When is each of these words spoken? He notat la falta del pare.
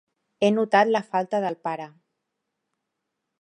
He 0.45 0.47
notat 0.53 0.89
la 0.95 1.01
falta 1.09 1.41
del 1.45 1.59
pare. 1.67 1.87